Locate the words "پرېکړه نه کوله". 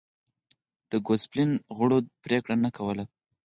2.23-3.03